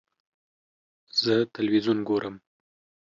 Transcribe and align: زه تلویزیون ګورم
زه 1.21 1.35
تلویزیون 1.53 1.97
ګورم 2.07 2.35